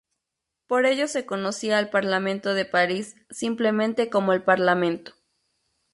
[0.65, 5.13] Por ello se conocía al parlamento de París simplemente como "el Parlamento".